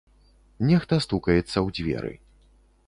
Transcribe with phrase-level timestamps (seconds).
[0.69, 2.13] Нехта стукаецца ў дзверы.